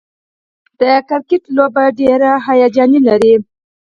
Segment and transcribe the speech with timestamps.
[0.79, 3.35] د کرکټ لوبه ډېره هیجان لري.